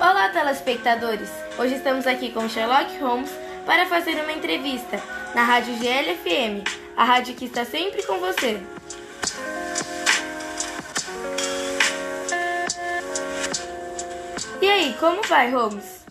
[0.00, 1.28] Olá, telespectadores!
[1.58, 3.32] Hoje estamos aqui com Sherlock Holmes
[3.66, 5.02] para fazer uma entrevista
[5.34, 6.62] na Rádio GLFM,
[6.96, 8.60] a rádio que está sempre com você.
[14.62, 16.04] E aí, como vai, Holmes?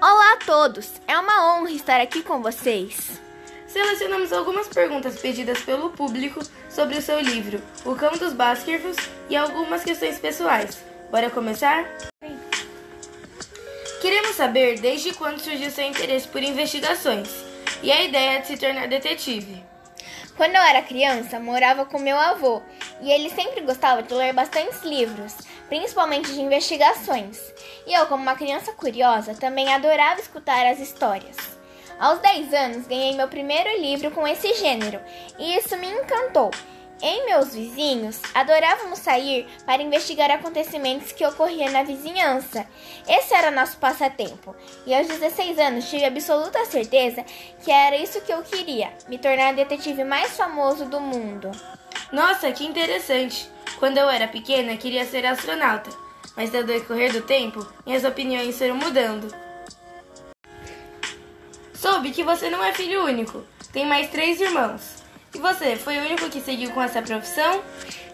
[0.00, 0.92] Olá a todos!
[1.06, 3.20] É uma honra estar aqui com vocês.
[3.66, 6.40] Selecionamos algumas perguntas pedidas pelo público
[6.70, 8.96] sobre o seu livro, O Cão dos Baskervilles,
[9.28, 10.82] e algumas questões pessoais.
[11.10, 11.84] Bora começar?
[14.04, 17.26] Queremos saber desde quando surgiu seu interesse por investigações
[17.82, 19.64] e a ideia de se tornar detetive.
[20.36, 22.60] Quando eu era criança, morava com meu avô
[23.00, 25.34] e ele sempre gostava de ler bastantes livros,
[25.70, 27.40] principalmente de investigações.
[27.86, 31.38] E eu, como uma criança curiosa, também adorava escutar as histórias.
[31.98, 35.00] Aos 10 anos, ganhei meu primeiro livro com esse gênero,
[35.38, 36.50] e isso me encantou.
[37.02, 42.66] Em meus vizinhos, adorávamos sair para investigar acontecimentos que ocorriam na vizinhança.
[43.06, 44.54] Esse era nosso passatempo,
[44.86, 47.24] e aos 16 anos tive absoluta certeza
[47.62, 51.50] que era isso que eu queria: me tornar o detetive mais famoso do mundo.
[52.12, 53.50] Nossa, que interessante!
[53.78, 55.90] Quando eu era pequena, queria ser astronauta,
[56.36, 59.34] mas ao decorrer do tempo, minhas opiniões foram mudando.
[61.74, 65.03] Soube que você não é filho único, tem mais três irmãos.
[65.34, 67.62] E você, foi o único que seguiu com essa profissão?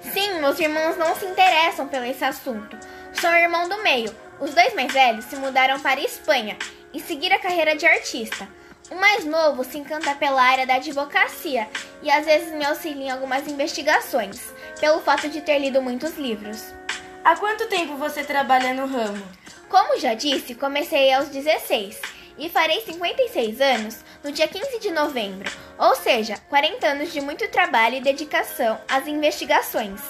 [0.00, 2.78] Sim, meus irmãos não se interessam pelo esse assunto.
[3.12, 4.14] Sou irmão do meio.
[4.40, 6.56] Os dois mais velhos se mudaram para a Espanha
[6.94, 8.48] e seguiram a carreira de artista.
[8.90, 11.68] O mais novo se encanta pela área da advocacia
[12.02, 16.72] e às vezes me auxilia em algumas investigações, pelo fato de ter lido muitos livros.
[17.22, 19.22] Há quanto tempo você trabalha no ramo?
[19.68, 22.00] Como já disse, comecei aos 16
[22.40, 27.46] e farei 56 anos no dia 15 de novembro, ou seja, 40 anos de muito
[27.48, 30.00] trabalho e dedicação às investigações.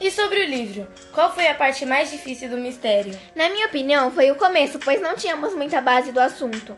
[0.00, 3.16] E sobre o livro, qual foi a parte mais difícil do mistério?
[3.36, 6.76] Na minha opinião, foi o começo, pois não tínhamos muita base do assunto.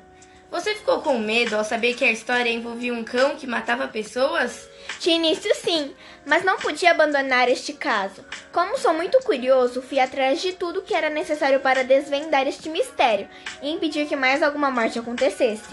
[0.51, 4.69] Você ficou com medo ao saber que a história envolvia um cão que matava pessoas?
[5.01, 8.25] De início, sim, mas não podia abandonar este caso.
[8.53, 13.29] Como sou muito curioso, fui atrás de tudo que era necessário para desvendar este mistério
[13.63, 15.65] e impedir que mais alguma morte acontecesse.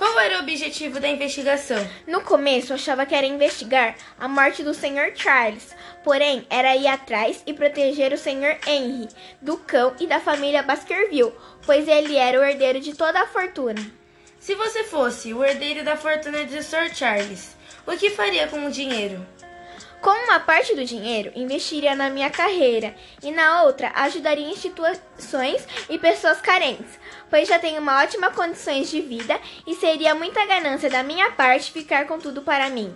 [0.00, 1.76] Qual era o objetivo da investigação?
[2.06, 5.12] No começo, achava que era investigar a morte do Sr.
[5.14, 8.58] Charles, porém, era ir atrás e proteger o Sr.
[8.66, 9.08] Henry
[9.42, 11.34] do cão e da família Baskerville,
[11.66, 13.92] pois ele era o herdeiro de toda a fortuna.
[14.38, 16.94] Se você fosse o herdeiro da fortuna de Sr.
[16.94, 17.54] Charles,
[17.86, 19.26] o que faria com o dinheiro?
[20.00, 25.98] Com uma parte do dinheiro, investiria na minha carreira e na outra ajudaria instituições e
[25.98, 26.98] pessoas carentes,
[27.28, 31.70] pois já tenho uma ótima condições de vida e seria muita ganância da minha parte
[31.70, 32.94] ficar com tudo para mim.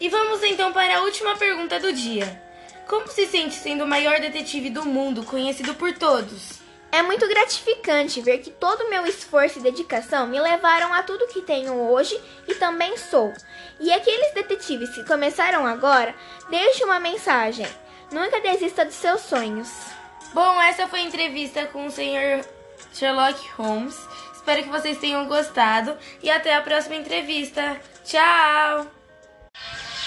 [0.00, 2.42] E vamos então para a última pergunta do dia.
[2.88, 6.65] Como se sente sendo o maior detetive do mundo, conhecido por todos?
[6.90, 11.26] É muito gratificante ver que todo o meu esforço e dedicação me levaram a tudo
[11.28, 13.32] que tenho hoje e também sou.
[13.78, 16.14] E aqueles detetives que começaram agora,
[16.48, 17.66] deixe uma mensagem.
[18.10, 19.68] Nunca desista dos seus sonhos.
[20.32, 22.44] Bom, essa foi a entrevista com o senhor
[22.92, 23.96] Sherlock Holmes.
[24.34, 27.80] Espero que vocês tenham gostado e até a próxima entrevista.
[28.04, 28.86] Tchau!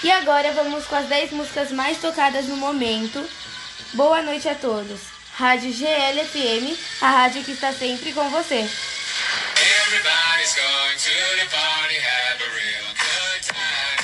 [0.02, 3.22] E agora vamos com as 10 músicas mais tocadas no momento.
[3.92, 5.19] Boa noite a todos.
[5.40, 8.56] Rádio GLFM, a rádio que está sempre com você.
[8.56, 14.00] Everybody's going to the party, have a real good time.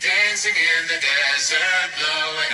[0.00, 2.52] Dancing in the desert, blowing